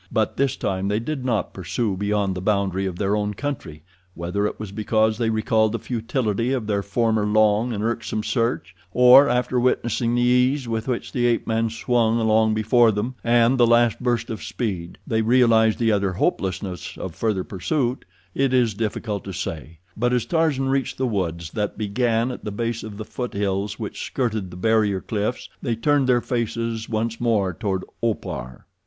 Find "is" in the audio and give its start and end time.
18.55-18.73